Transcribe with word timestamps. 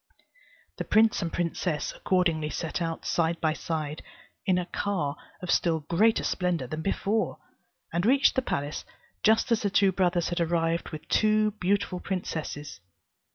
The 0.77 0.83
prince 0.83 1.21
and 1.21 1.31
princess 1.31 1.93
accordingly 1.95 2.49
set 2.49 2.81
out 2.81 3.05
side 3.05 3.39
by 3.39 3.53
side, 3.53 4.01
in 4.47 4.57
a 4.57 4.65
car 4.65 5.15
of 5.43 5.51
still 5.51 5.81
greater 5.81 6.23
splendour 6.23 6.67
than 6.67 6.81
before, 6.81 7.37
and 7.93 8.03
reached 8.03 8.33
the 8.33 8.41
palace 8.41 8.83
just 9.21 9.51
as 9.51 9.61
the 9.61 9.69
two 9.69 9.91
brothers 9.91 10.29
had 10.29 10.41
arrived 10.41 10.89
with 10.89 11.07
two 11.07 11.51
beautiful 11.51 11.99
princesses. 11.99 12.79